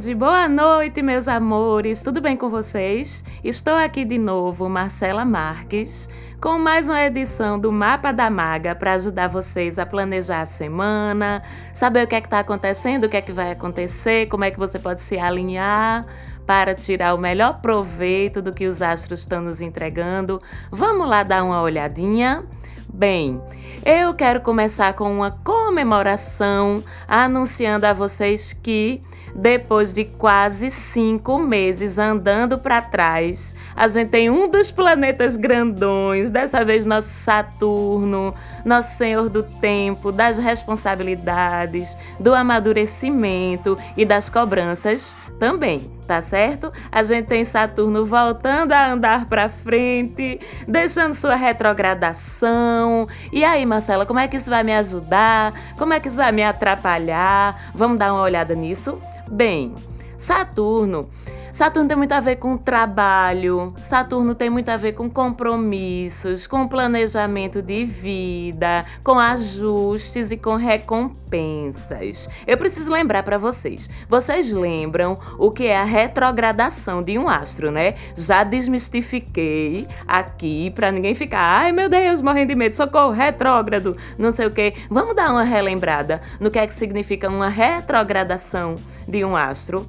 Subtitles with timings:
[0.00, 2.02] tarde, boa noite, meus amores.
[2.02, 3.22] Tudo bem com vocês?
[3.44, 6.08] Estou aqui de novo, Marcela Marques,
[6.40, 11.42] com mais uma edição do Mapa da Maga para ajudar vocês a planejar a semana,
[11.74, 14.50] saber o que é que está acontecendo, o que é que vai acontecer, como é
[14.50, 16.06] que você pode se alinhar
[16.50, 20.40] para tirar o melhor proveito do que os astros estão nos entregando.
[20.68, 22.44] Vamos lá dar uma olhadinha?
[22.92, 23.40] Bem,
[23.86, 29.00] eu quero começar com uma comemoração anunciando a vocês que,
[29.32, 36.30] depois de quase cinco meses andando para trás, a gente tem um dos planetas grandões,
[36.30, 45.16] dessa vez nosso Saturno, nosso Senhor do Tempo, das responsabilidades, do amadurecimento e das cobranças
[45.38, 46.72] também tá certo?
[46.90, 53.06] A gente tem Saturno voltando a andar para frente, deixando sua retrogradação.
[53.32, 55.54] E aí, Marcela, como é que isso vai me ajudar?
[55.78, 57.70] Como é que isso vai me atrapalhar?
[57.72, 58.98] Vamos dar uma olhada nisso?
[59.30, 59.72] Bem,
[60.18, 61.08] Saturno
[61.52, 66.68] Saturno tem muito a ver com trabalho, Saturno tem muito a ver com compromissos, com
[66.68, 72.28] planejamento de vida, com ajustes e com recompensas.
[72.46, 73.90] Eu preciso lembrar para vocês.
[74.08, 77.94] Vocês lembram o que é a retrogradação de um astro, né?
[78.16, 84.30] Já desmistifiquei aqui para ninguém ficar, ai meu Deus, morrendo de medo, socorro, retrógrado, não
[84.30, 84.74] sei o quê.
[84.88, 89.86] Vamos dar uma relembrada no que é que significa uma retrogradação de um astro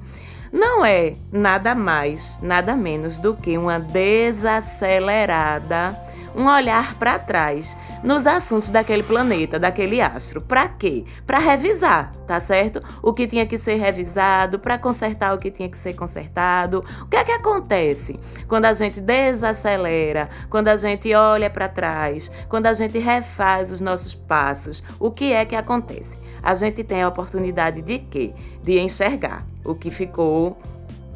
[0.52, 5.98] não é nada mais, nada menos do que uma desacelerada,
[6.34, 10.40] um olhar para trás nos assuntos daquele planeta, daquele astro.
[10.40, 11.04] Para quê?
[11.26, 12.80] Para revisar, tá certo?
[13.02, 16.84] O que tinha que ser revisado, para consertar o que tinha que ser consertado.
[17.02, 22.30] O que é que acontece quando a gente desacelera, quando a gente olha para trás,
[22.48, 24.82] quando a gente refaz os nossos passos?
[24.98, 26.18] O que é que acontece?
[26.42, 28.32] A gente tem a oportunidade de quê?
[28.62, 30.58] De enxergar o que ficou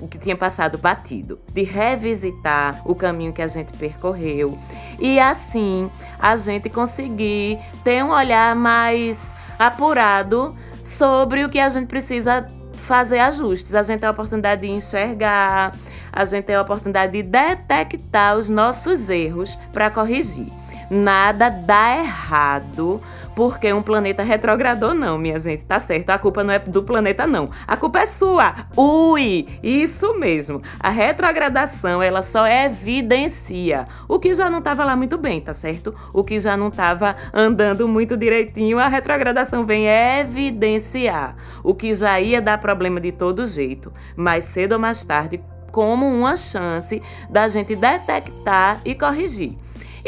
[0.01, 4.59] o que tinha passado batido, de revisitar o caminho que a gente percorreu
[4.99, 10.55] e assim a gente conseguir ter um olhar mais apurado
[10.85, 13.75] sobre o que a gente precisa fazer ajustes.
[13.75, 15.73] A gente tem a oportunidade de enxergar,
[16.12, 20.47] a gente tem a oportunidade de detectar os nossos erros para corrigir.
[20.89, 23.01] Nada dá errado
[23.37, 26.09] porque um planeta retrogradou, não, minha gente, tá certo.
[26.09, 27.47] A culpa não é do planeta, não.
[27.67, 28.67] A culpa é sua.
[28.75, 29.47] Ui!
[29.63, 30.63] Isso mesmo.
[30.81, 35.95] A retrogradação, ela só evidencia o que já não estava lá muito bem, tá certo?
[36.15, 42.19] O que já não estava andando muito direitinho, a retrogradação vem evidenciar o que já
[42.19, 43.93] ia dar problema de todo jeito.
[44.17, 49.59] Mais cedo ou mais tarde, como uma chance da gente detectar e corrigir.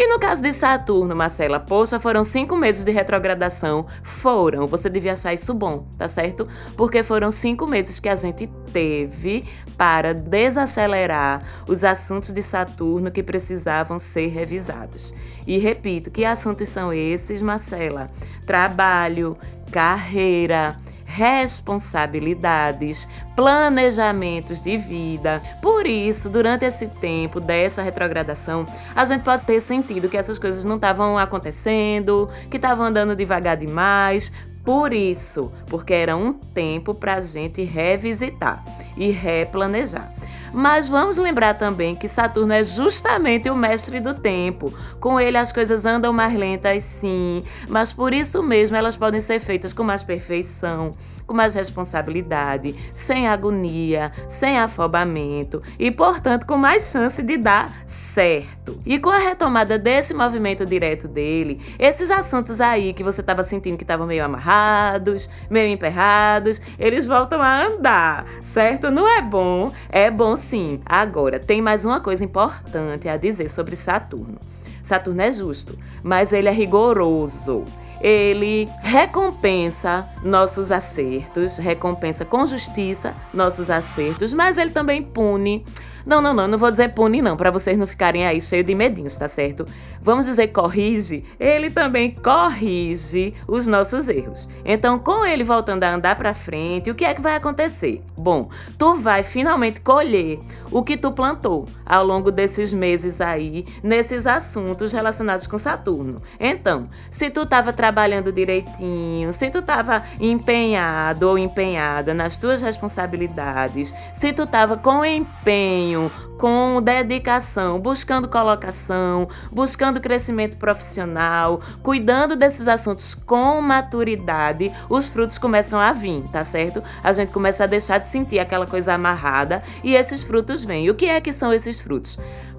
[0.00, 3.84] E no caso de Saturno, Marcela, poxa, foram cinco meses de retrogradação.
[4.04, 4.64] Foram.
[4.69, 6.47] Você devia achar isso bom, tá certo?
[6.76, 9.44] Porque foram cinco meses que a gente teve
[9.76, 15.12] para desacelerar os assuntos de Saturno que precisavam ser revisados.
[15.44, 18.09] E repito, que assuntos são esses, Marcela?
[18.47, 19.36] Trabalho,
[19.72, 20.76] carreira
[21.18, 25.42] responsabilidades, planejamentos de vida.
[25.60, 28.64] Por isso, durante esse tempo dessa retrogradação,
[28.94, 33.56] a gente pode ter sentido que essas coisas não estavam acontecendo, que estavam andando devagar
[33.56, 34.30] demais.
[34.64, 38.64] Por isso, porque era um tempo para a gente revisitar
[38.96, 40.12] e replanejar.
[40.53, 44.72] Mas vamos lembrar também que Saturno é justamente o mestre do tempo.
[45.00, 49.41] Com ele as coisas andam mais lentas, sim, mas por isso mesmo elas podem ser
[49.41, 50.91] feitas com mais perfeição,
[51.26, 58.80] com mais responsabilidade, sem agonia, sem afobamento e, portanto, com mais chance de dar certo.
[58.84, 63.76] E com a retomada desse movimento direto dele, esses assuntos aí que você estava sentindo
[63.76, 68.91] que estavam meio amarrados, meio emperrados, eles voltam a andar, certo?
[68.91, 69.71] Não é bom?
[69.91, 70.80] É bom sim.
[70.86, 74.38] Agora, tem mais uma coisa importante a dizer sobre Saturno.
[74.82, 77.64] Saturno é justo, mas ele é rigoroso.
[78.00, 85.64] Ele recompensa nossos acertos, recompensa com justiça nossos acertos, mas ele também pune
[86.09, 88.75] não, não, não, não vou dizer pune não, para vocês não ficarem aí cheio de
[88.75, 89.66] medinhos, tá certo?
[90.01, 94.49] Vamos dizer corrige, ele também corrige os nossos erros.
[94.65, 98.03] Então, com ele voltando a andar para frente, o que é que vai acontecer?
[98.16, 100.39] Bom, tu vai finalmente colher
[100.71, 106.22] o que tu plantou ao longo desses meses aí, nesses assuntos relacionados com Saturno.
[106.41, 113.95] Então, se tu estava trabalhando direitinho, se tu estava empenhado ou empenhada nas tuas responsabilidades,
[114.15, 115.97] se tu estava com empenho
[116.39, 125.80] com dedicação, buscando colocação, buscando crescimento profissional, cuidando desses assuntos com maturidade, os frutos começam
[125.80, 126.83] a vir, tá certo?
[127.03, 130.86] A gente começa a deixar de sentir aquela coisa amarrada e esses frutos vêm.
[130.86, 132.18] E o que é que são esses frutos?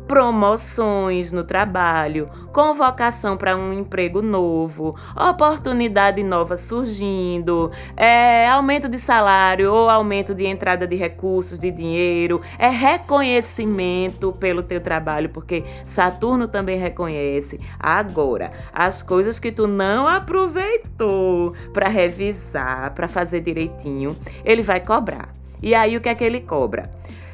[0.09, 9.71] Promoções no trabalho, convocação para um emprego novo, oportunidade nova surgindo, é, aumento de salário
[9.71, 16.47] ou aumento de entrada de recursos, de dinheiro, é reconhecimento pelo teu trabalho, porque Saturno
[16.47, 17.59] também reconhece.
[17.79, 25.29] Agora, as coisas que tu não aproveitou para revisar, para fazer direitinho, ele vai cobrar.
[25.61, 26.89] E aí o que é que ele cobra?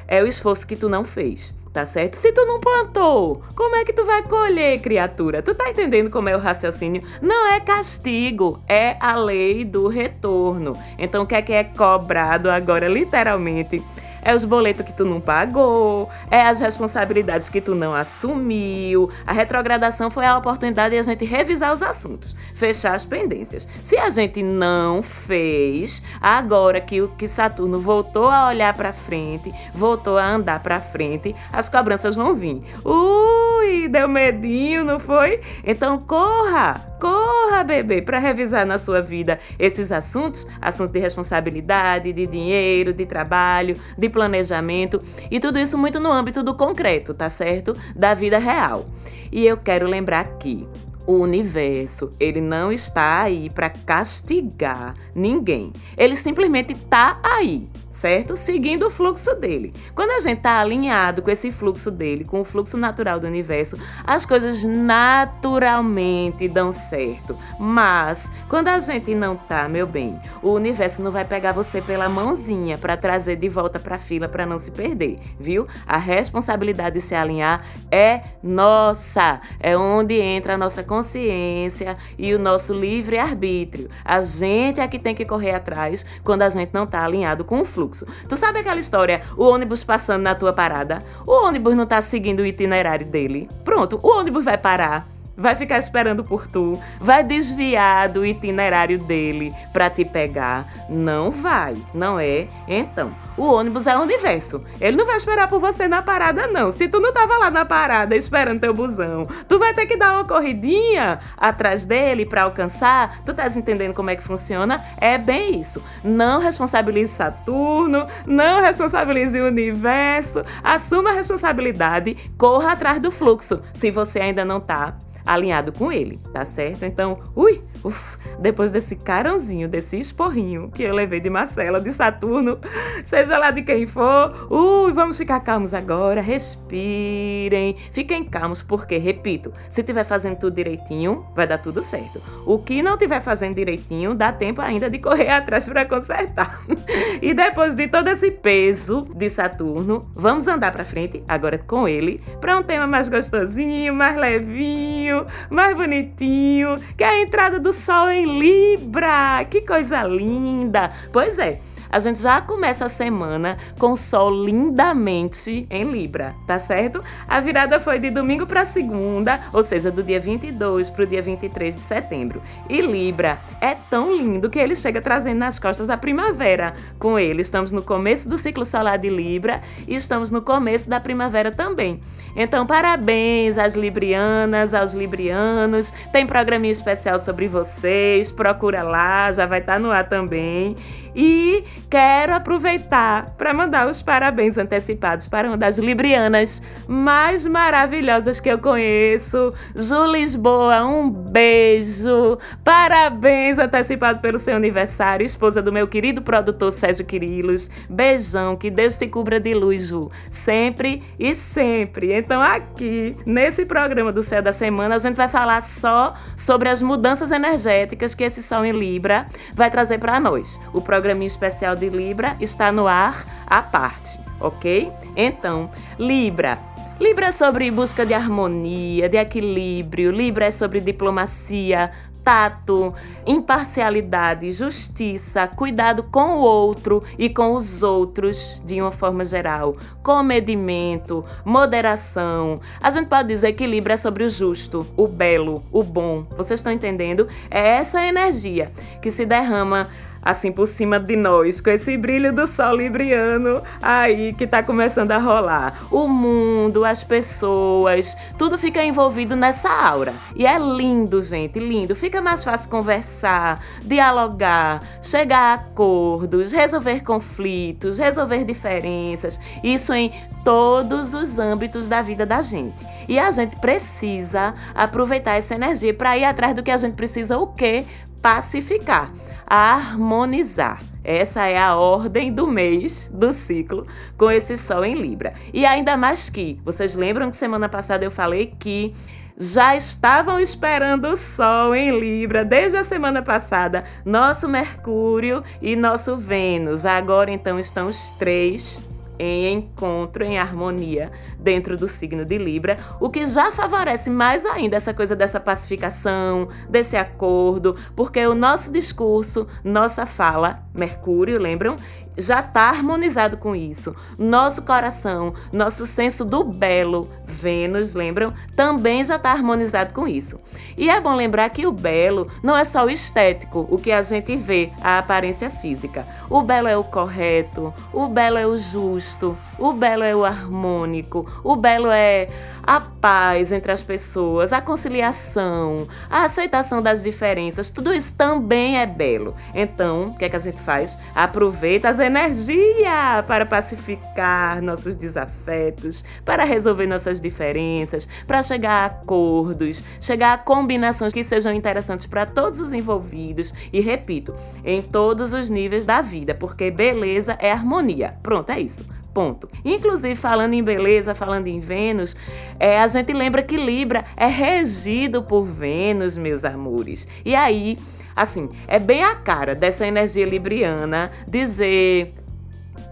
[0.05, 2.15] É o esforço que tu não fez tá certo?
[2.15, 5.41] Se tu não plantou, como é que tu vai colher, criatura?
[5.41, 7.03] Tu tá entendendo como é o raciocínio?
[7.21, 10.77] Não é castigo, é a lei do retorno.
[10.97, 13.83] Então, o que é que é cobrado agora, literalmente?
[14.25, 19.09] É os boletos que tu não pagou, é as responsabilidades que tu não assumiu.
[19.25, 23.67] A retrogradação foi a oportunidade de a gente revisar os assuntos, fechar as pendências.
[23.83, 29.53] Se a gente não fez, agora que o que Saturno voltou a olhar para frente,
[29.73, 32.63] voltou a andar para frente, as cobranças vão vir.
[32.83, 35.39] Ui, deu medinho, não foi?
[35.63, 42.27] Então corra, corra, bebê, para revisar na sua vida esses assuntos, assuntos de responsabilidade, de
[42.27, 44.99] dinheiro, de trabalho, de planejamento
[45.29, 47.75] e tudo isso muito no âmbito do concreto, tá certo?
[47.95, 48.85] Da vida real.
[49.31, 50.67] E eu quero lembrar aqui
[51.05, 55.71] o universo, ele não está aí para castigar ninguém.
[55.97, 58.35] Ele simplesmente está aí certo?
[58.35, 59.73] Seguindo o fluxo dele.
[59.95, 63.79] Quando a gente está alinhado com esse fluxo dele, com o fluxo natural do universo,
[64.05, 67.37] as coisas naturalmente dão certo.
[67.57, 72.09] Mas quando a gente não tá, meu bem, o universo não vai pegar você pela
[72.09, 75.65] mãozinha para trazer de volta para a fila para não se perder, viu?
[75.87, 79.39] A responsabilidade de se alinhar é nossa.
[79.57, 83.89] É onde entra a nossa consciência e o nosso livre arbítrio.
[84.03, 87.59] A gente é que tem que correr atrás quando a gente não tá alinhado com
[87.59, 88.05] o fluxo.
[88.29, 91.03] Tu sabe aquela história, o ônibus passando na tua parada?
[91.27, 93.49] O ônibus não tá seguindo o itinerário dele.
[93.65, 95.05] Pronto, o ônibus vai parar
[95.37, 100.65] vai ficar esperando por tu, vai desviar do itinerário dele para te pegar.
[100.89, 102.47] Não vai, não é?
[102.67, 104.63] Então, o ônibus é o universo.
[104.79, 106.71] Ele não vai esperar por você na parada, não.
[106.71, 110.13] Se tu não tava lá na parada esperando teu busão, tu vai ter que dar
[110.13, 113.21] uma corridinha atrás dele para alcançar.
[113.23, 114.83] Tu tá entendendo como é que funciona?
[114.99, 115.83] É bem isso.
[116.03, 120.41] Não responsabilize Saturno, não responsabilize o universo.
[120.63, 123.61] Assuma a responsabilidade, corra atrás do fluxo.
[123.73, 126.83] Se você ainda não tá alinhado com ele, tá certo?
[126.83, 132.59] Então, ui, uf, depois desse carãozinho, desse esporrinho que eu levei de Marcela, de Saturno,
[133.05, 139.51] seja lá de quem for, ui, vamos ficar calmos agora, respirem, fiquem calmos, porque, repito,
[139.69, 142.21] se tiver fazendo tudo direitinho, vai dar tudo certo.
[142.45, 146.61] O que não tiver fazendo direitinho, dá tempo ainda de correr atrás para consertar.
[147.21, 152.21] e depois de todo esse peso de Saturno, vamos andar para frente, agora com ele,
[152.39, 158.09] para um tema mais gostosinho, mais levinho mais bonitinho, que é a entrada do Sol
[158.09, 159.45] em Libra.
[159.51, 160.91] Que coisa linda!
[161.11, 161.59] Pois é.
[161.89, 167.01] A gente já começa a semana com sol lindamente em Libra, tá certo?
[167.27, 171.21] A virada foi de domingo para segunda, ou seja, do dia 22 para o dia
[171.21, 172.41] 23 de setembro.
[172.69, 176.73] E Libra é tão lindo que ele chega trazendo nas costas a primavera.
[176.99, 180.99] Com ele, estamos no começo do ciclo solar de Libra e estamos no começo da
[180.99, 181.99] primavera também.
[182.35, 185.91] Então, parabéns às librianas, aos librianos.
[186.11, 190.75] Tem programinha especial sobre vocês, procura lá, já vai estar tá no ar também.
[191.15, 191.63] E
[191.95, 198.57] quero aproveitar para mandar os parabéns antecipados para uma das librianas mais maravilhosas que eu
[198.57, 200.85] conheço, Ju Lisboa.
[200.85, 202.37] Um beijo.
[202.65, 207.69] Parabéns antecipado pelo seu aniversário, esposa do meu querido produtor Sérgio Quirilos.
[207.89, 212.13] Beijão, que Deus te cubra de luz, Ju, sempre e sempre.
[212.13, 216.81] Então, aqui, nesse programa do Céu da Semana, a gente vai falar só sobre as
[216.81, 220.59] mudanças energéticas que esse Sol em Libra vai trazer para nós.
[220.73, 224.91] O programinha especial de Libra está no ar à parte, ok?
[225.15, 226.57] Então, Libra.
[226.99, 230.11] Libra é sobre busca de harmonia, de equilíbrio.
[230.11, 231.91] Libra é sobre diplomacia,
[232.25, 232.91] tato,
[233.27, 241.23] imparcialidade, justiça, cuidado com o outro e com os outros de uma forma geral, comedimento,
[241.45, 242.59] moderação.
[242.81, 246.25] A gente pode dizer que Libra é sobre o justo, o belo, o bom.
[246.35, 247.27] Vocês estão entendendo?
[247.51, 248.71] É essa energia
[249.03, 249.87] que se derrama
[250.25, 255.11] assim por cima de nós, com esse brilho do sol libriano aí que tá começando
[255.11, 255.85] a rolar.
[255.91, 260.15] O mundo, as pessoas, tudo fica envolvido nessa aura.
[260.35, 261.95] E é lindo, gente, lindo.
[261.95, 269.39] Fica mais fácil conversar, dialogar, chegar a acordos, resolver conflitos, resolver diferenças.
[269.63, 270.11] Isso em
[270.43, 272.85] todos os âmbitos da vida da gente.
[273.07, 277.37] E a gente precisa aproveitar essa energia para ir atrás do que a gente precisa
[277.37, 277.85] o quê?
[278.25, 279.13] Pacificar
[279.45, 280.81] harmonizar.
[281.03, 283.85] Essa é a ordem do mês do ciclo
[284.17, 285.33] com esse sol em Libra.
[285.53, 288.91] E ainda mais que, vocês lembram que semana passada eu falei que
[289.37, 296.17] já estavam esperando o Sol em Libra desde a semana passada, nosso Mercúrio e nosso
[296.17, 296.83] Vênus.
[296.83, 298.81] Agora então estão os três
[299.19, 304.77] em encontro, em harmonia dentro do signo de Libra, o que já favorece mais ainda
[304.77, 311.75] essa coisa dessa pacificação, desse acordo, porque o nosso discurso, nossa fala, Mercúrio, lembram?
[312.17, 313.95] Já está harmonizado com isso.
[314.17, 318.33] Nosso coração, nosso senso do belo, Vênus, lembram?
[318.55, 320.39] Também já está harmonizado com isso.
[320.77, 324.01] E é bom lembrar que o belo não é só o estético, o que a
[324.01, 326.05] gente vê, a aparência física.
[326.29, 331.25] O belo é o correto, o belo é o justo, o belo é o harmônico,
[331.43, 332.27] o belo é
[332.63, 338.85] a paz entre as pessoas, a conciliação, a aceitação das diferenças, tudo isso também é
[338.85, 339.35] belo.
[339.53, 340.97] Então, o que é que a gente faz?
[341.13, 349.83] Aproveita as energias para pacificar nossos desafetos, para resolver nossas diferenças, para chegar a acordos,
[349.99, 355.49] chegar a combinações que sejam interessantes para todos os envolvidos e, repito, em todos os
[355.49, 358.15] níveis da vida, porque beleza é harmonia.
[358.21, 358.85] Pronto, é isso.
[359.13, 359.47] Ponto.
[359.63, 362.17] Inclusive, falando em beleza, falando em Vênus,
[362.59, 367.07] é, a gente lembra que Libra é regido por Vênus, meus amores.
[367.23, 367.77] E aí,
[368.15, 372.13] assim, é bem a cara dessa energia libriana dizer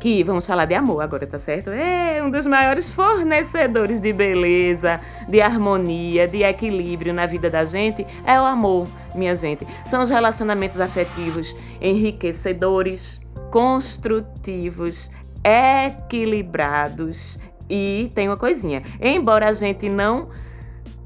[0.04, 1.70] que vamos falar de amor agora, tá certo?
[1.70, 5.00] É um dos maiores fornecedores de beleza,
[5.30, 9.66] de harmonia, de equilíbrio na vida da gente é o amor, minha gente.
[9.86, 15.10] São os relacionamentos afetivos enriquecedores, construtivos,
[15.42, 17.40] equilibrados.
[17.70, 20.28] E tem uma coisinha: embora a gente não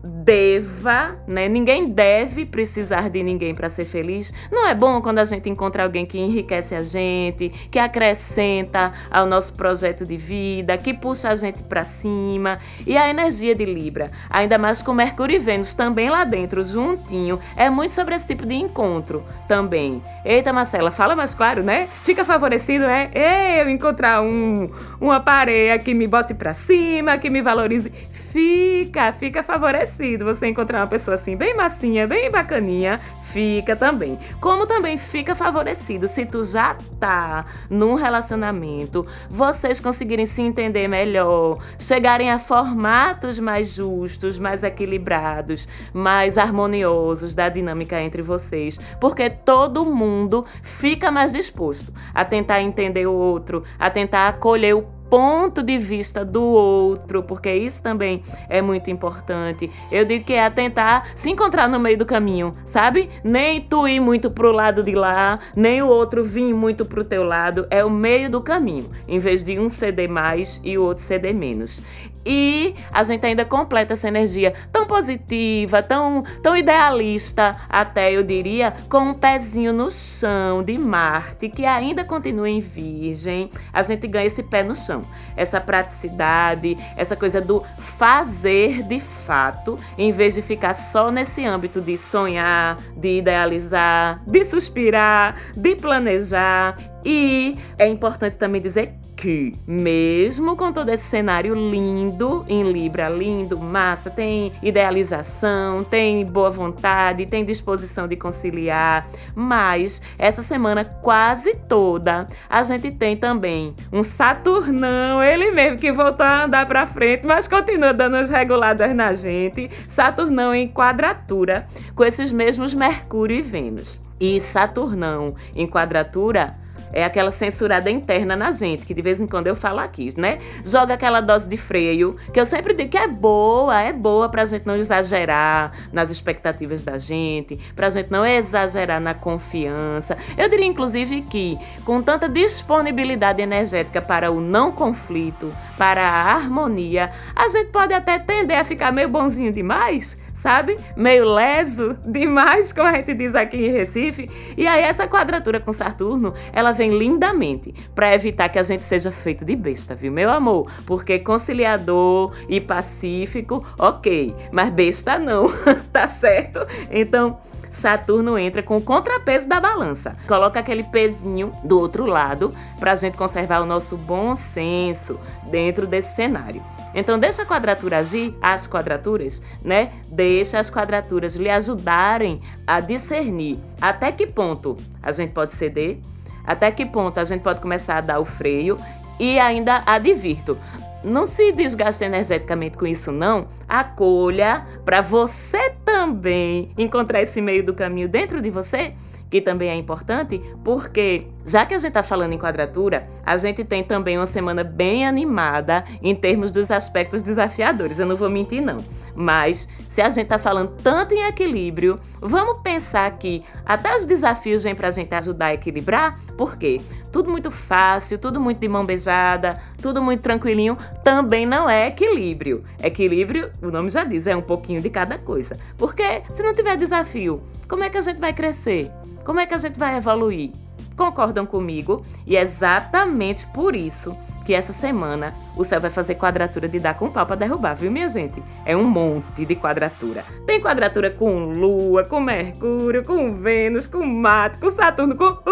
[0.03, 1.47] deva, né?
[1.47, 4.33] Ninguém deve precisar de ninguém para ser feliz.
[4.51, 9.25] Não é bom quando a gente encontra alguém que enriquece a gente, que acrescenta ao
[9.25, 12.59] nosso projeto de vida, que puxa a gente para cima.
[12.85, 17.39] E a energia de Libra, ainda mais com Mercúrio e Vênus também lá dentro, juntinho,
[17.55, 20.01] é muito sobre esse tipo de encontro também.
[20.23, 21.89] Eita, Marcela, fala mais claro, né?
[22.03, 23.09] Fica favorecido, né?
[23.13, 27.91] Ei, eu encontrar um, uma pareia que me bote para cima, que me valorize
[28.37, 34.19] Fica, fica favorecido você encontrar uma pessoa assim, bem massinha, bem bacaninha, fica também.
[34.39, 41.57] Como também fica favorecido se tu já tá num relacionamento, vocês conseguirem se entender melhor,
[41.79, 49.83] chegarem a formatos mais justos, mais equilibrados, mais harmoniosos da dinâmica entre vocês, porque todo
[49.83, 55.77] mundo fica mais disposto a tentar entender o outro, a tentar acolher o ponto de
[55.77, 59.69] vista do outro, porque isso também é muito importante.
[59.91, 63.09] Eu digo que é tentar se encontrar no meio do caminho, sabe?
[63.23, 67.23] Nem tu ir muito pro lado de lá, nem o outro vir muito pro teu
[67.23, 71.03] lado, é o meio do caminho, em vez de um ceder mais e o outro
[71.03, 71.81] ceder menos.
[72.29, 78.73] E a gente ainda completa essa energia tão positiva, tão, tão idealista, até eu diria,
[78.89, 83.49] com um pezinho no chão de Marte, que ainda continua em Virgem.
[83.71, 85.03] A gente ganha esse pé no chão,
[85.37, 91.79] essa praticidade, essa coisa do fazer de fato, em vez de ficar só nesse âmbito
[91.79, 96.75] de sonhar, de idealizar, de suspirar, de planejar.
[97.05, 103.59] E é importante também dizer que, mesmo com todo esse cenário lindo, em Libra, lindo,
[103.59, 112.27] massa, tem idealização, tem boa vontade, tem disposição de conciliar, mas essa semana quase toda
[112.47, 117.47] a gente tem também um Saturnão, ele mesmo que voltou a andar para frente, mas
[117.47, 119.69] continua dando as reguladas na gente.
[119.87, 123.99] Saturnão em quadratura com esses mesmos Mercúrio e Vênus.
[124.19, 126.51] E Saturnão em quadratura
[126.93, 130.39] é aquela censurada interna na gente, que de vez em quando eu falo aqui, né?
[130.63, 134.45] Joga aquela dose de freio, que eu sempre digo que é boa, é boa pra
[134.45, 140.17] gente não exagerar nas expectativas da gente, pra gente não exagerar na confiança.
[140.37, 147.11] Eu diria, inclusive, que com tanta disponibilidade energética para o não conflito, para a harmonia,
[147.35, 150.77] a gente pode até tender a ficar meio bonzinho demais, sabe?
[150.95, 154.29] Meio leso demais, como a gente diz aqui em Recife.
[154.55, 159.11] E aí essa quadratura com Saturno, ela vem lindamente para evitar que a gente seja
[159.11, 160.71] feito de besta, viu, meu amor?
[160.85, 165.47] Porque conciliador e pacífico, ok, mas besta não,
[165.91, 166.59] tá certo?
[166.91, 167.39] Então,
[167.71, 170.15] Saturno entra com o contrapeso da balança.
[170.27, 175.87] Coloca aquele pezinho do outro lado para a gente conservar o nosso bom senso dentro
[175.87, 176.61] desse cenário.
[176.97, 179.91] Então deixa a quadratura agir, as quadraturas, né?
[180.09, 185.99] Deixa as quadraturas lhe ajudarem a discernir até que ponto a gente pode ceder,
[186.43, 188.79] até que ponto a gente pode começar a dar o freio
[189.19, 190.57] e ainda advirto.
[191.03, 193.47] Não se desgaste energeticamente com isso, não.
[193.69, 198.95] Acolha para você também encontrar esse meio do caminho dentro de você
[199.29, 203.63] que também é importante, porque já que a gente está falando em quadratura, a gente
[203.63, 207.99] tem também uma semana bem animada em termos dos aspectos desafiadores.
[207.99, 208.83] Eu não vou mentir, não.
[209.15, 214.63] Mas se a gente está falando tanto em equilíbrio, vamos pensar que até os desafios
[214.63, 216.81] vêm para a gente ajudar a equilibrar, por quê?
[217.11, 222.63] Tudo muito fácil, tudo muito de mão beijada, tudo muito tranquilinho, também não é equilíbrio.
[222.83, 225.57] Equilíbrio, o nome já diz, é um pouquinho de cada coisa.
[225.77, 228.91] Porque se não tiver desafio, como é que a gente vai crescer?
[229.27, 230.51] Como é que a gente vai evoluir?
[230.95, 232.01] Concordam comigo?
[232.25, 234.15] E é exatamente por isso
[234.45, 237.91] que essa semana o céu vai fazer quadratura de dar com pau para derrubar, viu,
[237.91, 238.41] minha gente?
[238.65, 240.23] É um monte de quadratura.
[240.45, 245.43] Tem quadratura com Lua, com Mercúrio, com Vênus, com Marte, com Saturno, com uh,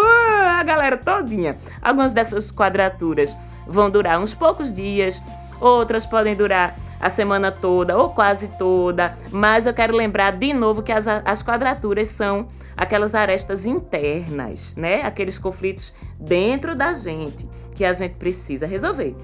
[0.58, 1.53] a galera todinha.
[1.82, 3.36] Algumas dessas quadraturas
[3.67, 5.22] vão durar uns poucos dias,
[5.60, 10.81] outras podem durar a semana toda ou quase toda, mas eu quero lembrar de novo
[10.81, 15.03] que as, as quadraturas são aquelas arestas internas, né?
[15.03, 19.15] Aqueles conflitos dentro da gente que a gente precisa resolver.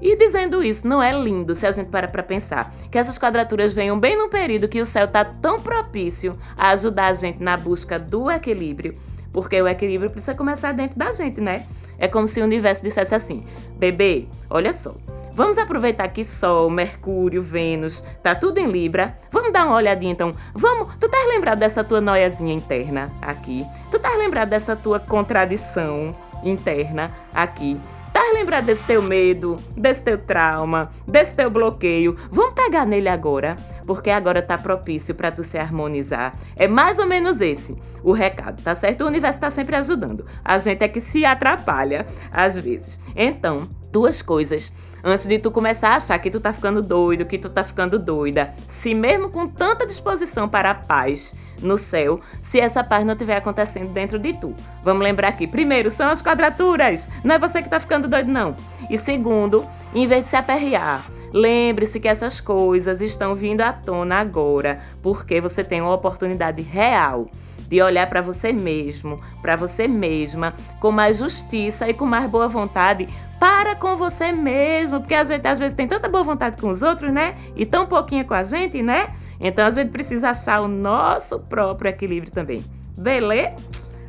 [0.00, 3.74] E dizendo isso, não é lindo se a gente para para pensar que essas quadraturas
[3.74, 7.58] venham bem no período que o céu está tão propício a ajudar a gente na
[7.58, 8.94] busca do equilíbrio,
[9.30, 11.66] porque o equilíbrio precisa começar dentro da gente, né?
[11.98, 13.46] É como se o universo dissesse assim:
[13.78, 14.94] bebê, olha só,
[15.36, 19.14] Vamos aproveitar que Sol, Mercúrio, Vênus, tá tudo em Libra.
[19.30, 20.32] Vamos dar uma olhadinha então.
[20.54, 23.66] Vamos, tu tá lembrado dessa tua noiazinha interna aqui?
[23.90, 27.78] Tu tá lembrado dessa tua contradição interna aqui?
[28.14, 32.16] Tá lembrado desse teu medo, desse teu trauma, desse teu bloqueio?
[32.30, 36.32] Vamos pegar nele agora, porque agora tá propício para tu se harmonizar.
[36.56, 39.04] É mais ou menos esse o recado, tá certo?
[39.04, 40.24] O universo tá sempre ajudando.
[40.42, 42.98] A gente é que se atrapalha às vezes.
[43.14, 44.72] Então, duas coisas
[45.06, 47.96] antes de tu começar a achar que tu tá ficando doido, que tu tá ficando
[47.96, 48.52] doida.
[48.66, 53.36] Se mesmo com tanta disposição para a paz no céu, se essa paz não estiver
[53.36, 54.52] acontecendo dentro de tu.
[54.82, 57.08] Vamos lembrar aqui, primeiro, são as quadraturas.
[57.22, 58.56] Não é você que tá ficando doido não.
[58.90, 59.64] E segundo,
[59.94, 65.38] em vez de se aperrear, Lembre-se que essas coisas estão vindo à tona agora, porque
[65.38, 67.28] você tem uma oportunidade real
[67.68, 72.48] de olhar para você mesmo, para você mesma, com mais justiça e com mais boa
[72.48, 76.68] vontade para com você mesmo, porque a gente às vezes tem tanta boa vontade com
[76.68, 77.34] os outros, né?
[77.54, 79.06] E tão pouquinho com a gente, né?
[79.40, 82.64] Então a gente precisa achar o nosso próprio equilíbrio também.
[82.96, 83.56] Beleza?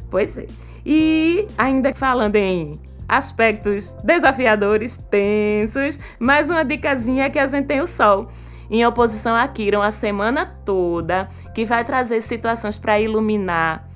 [0.10, 0.48] Pois é.
[0.86, 2.74] E ainda falando em
[3.08, 8.30] aspectos desafiadores, tensos, mais uma dicasinha é que a gente tem o Sol
[8.70, 13.88] em oposição a Quiron a semana toda, que vai trazer situações para iluminar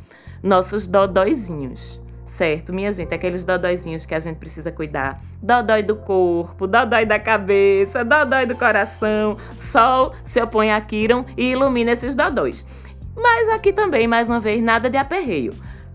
[0.41, 2.01] nossos dodóizinhos.
[2.31, 5.19] Certo, minha gente, aqueles dodóizinhos que a gente precisa cuidar.
[5.43, 9.37] Dodói do corpo, dodói da cabeça, dodói do coração.
[9.57, 12.65] Sol se opõe a Quiron e ilumina esses dodóis.
[13.17, 15.51] Mas aqui também, mais uma vez, nada de aperreio.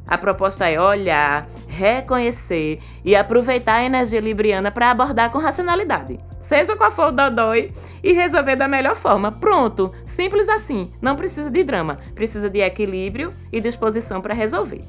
[0.07, 6.21] A proposta é olhar, reconhecer e aproveitar a energia libriana para abordar com racionalidade.
[6.39, 7.73] Seja qual for o dodói
[8.05, 9.33] e resolver da melhor forma.
[9.33, 10.93] Pronto, simples assim.
[11.01, 14.83] Não precisa de drama, precisa de equilíbrio e disposição para resolver.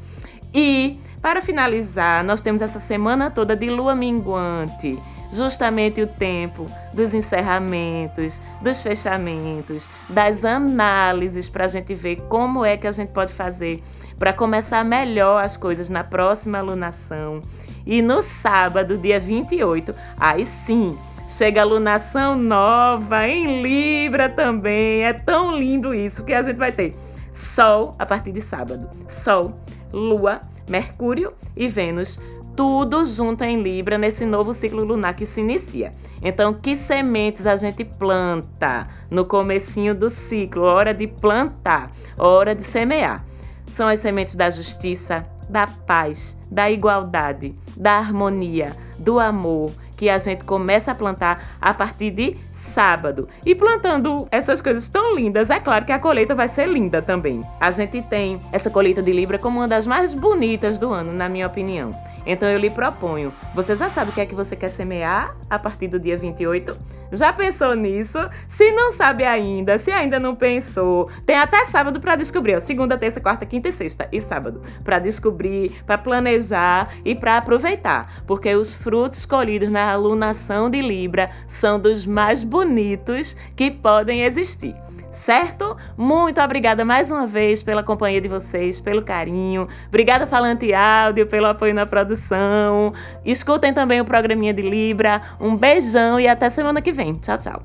[0.53, 4.97] E, para finalizar, nós temos essa semana toda de lua minguante
[5.31, 12.77] justamente o tempo dos encerramentos, dos fechamentos, das análises para a gente ver como é
[12.77, 13.83] que a gente pode fazer
[14.17, 17.41] para começar melhor as coisas na próxima alunação.
[17.85, 25.03] E no sábado, dia 28, aí sim, chega a alunação nova em Libra também.
[25.03, 26.95] É tão lindo isso que a gente vai ter
[27.37, 28.89] Sol a partir de sábado.
[29.07, 29.53] Sol,
[29.93, 32.19] Lua, Mercúrio e Vênus
[32.57, 35.91] tudo junto em Libra nesse novo ciclo lunar que se inicia.
[36.23, 40.63] Então, que sementes a gente planta no comecinho do ciclo?
[40.63, 43.23] Hora de plantar, hora de semear.
[43.67, 50.17] São as sementes da justiça, da paz, da igualdade, da harmonia, do amor, que a
[50.17, 53.27] gente começa a plantar a partir de sábado.
[53.45, 57.41] E plantando essas coisas tão lindas, é claro que a colheita vai ser linda também.
[57.59, 61.27] A gente tem essa colheita de Libra como uma das mais bonitas do ano, na
[61.27, 61.91] minha opinião.
[62.27, 63.33] Então eu lhe proponho.
[63.55, 66.77] Você já sabe o que é que você quer semear a partir do dia 28?
[67.09, 68.19] Já pensou nisso?
[68.49, 72.97] Se não sabe ainda, se ainda não pensou, tem até sábado para descobrir, ó, segunda,
[72.97, 78.53] terça, quarta, quinta e sexta e sábado, para descobrir, para planejar e para aproveitar, porque
[78.53, 84.75] os frutos colhidos na alunação de Libra são dos mais bonitos que podem existir
[85.11, 85.75] certo?
[85.97, 89.67] Muito obrigada mais uma vez pela companhia de vocês, pelo carinho.
[89.87, 92.93] Obrigada, Falante Áudio, pelo apoio na produção.
[93.25, 95.21] Escutem também o programinha de Libra.
[95.39, 97.13] Um beijão e até semana que vem.
[97.13, 97.61] Tchau, tchau.